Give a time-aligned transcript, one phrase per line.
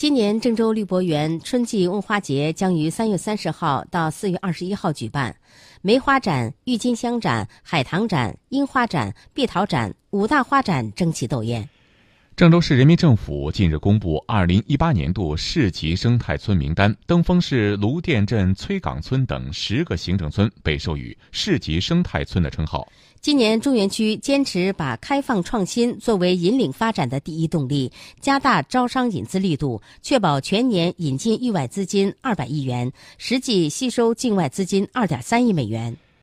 [0.00, 5.36] 今年郑州绿博园春季问花节将于三月三十号到四月二十一号举办，
[5.82, 11.68] 梅花展、郁金香展、海棠展、樱花展、碧桃展五大花展争奇斗艳。
[12.40, 22.90] 郑州市人民政府近日公布二零一八年度市级生态村名单，登封市卢店镇崔岗村等十个行政村被授予市级生态村的称号。
[23.20, 27.92] 今年中原区坚持把开放创新作为引领发展的第一动力，
[28.22, 35.94] 加大招商引资力度，确保全年引进域外资金二百亿元，实际吸收境外资金二点三亿美元。